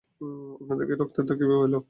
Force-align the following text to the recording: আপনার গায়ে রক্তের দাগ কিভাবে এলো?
আপনার 0.61 0.77
গায়ে 0.79 0.95
রক্তের 0.95 1.25
দাগ 1.27 1.37
কিভাবে 1.39 1.65
এলো? 1.67 1.79